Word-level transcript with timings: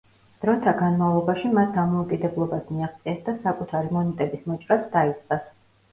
დროთა 0.43 0.71
განმავლობაში 0.79 1.51
მათ 1.57 1.69
დამოუკიდებლობას 1.75 2.73
მიაღწიეს 2.77 3.23
და 3.29 3.37
საკუთარი 3.47 3.95
მონეტების 3.99 4.53
მოჭრაც 4.53 4.93
დაიწყეს. 4.97 5.47